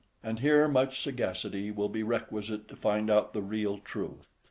And 0.23 0.39
here 0.39 0.67
much 0.67 0.99
sagacity 0.99 1.69
will 1.69 1.87
be 1.87 2.01
requisite 2.01 2.67
to 2.69 2.75
find 2.75 3.07
out 3.11 3.33
the 3.33 3.41
real 3.43 3.77
truth. 3.77 4.25